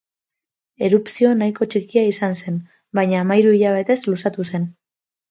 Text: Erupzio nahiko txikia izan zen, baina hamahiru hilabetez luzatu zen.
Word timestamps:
Erupzio 0.85 1.33
nahiko 1.41 1.67
txikia 1.73 2.05
izan 2.11 2.33
zen, 2.43 2.57
baina 2.99 3.19
hamahiru 3.25 3.51
hilabetez 3.57 3.99
luzatu 4.13 4.47
zen. 4.53 4.65